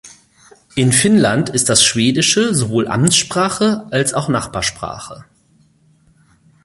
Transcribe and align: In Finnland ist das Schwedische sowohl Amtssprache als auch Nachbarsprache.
In 0.73 0.93
Finnland 0.93 1.49
ist 1.51 1.69
das 1.69 1.83
Schwedische 1.83 2.55
sowohl 2.55 2.87
Amtssprache 2.87 3.85
als 3.91 4.15
auch 4.15 4.29
Nachbarsprache. 4.29 5.25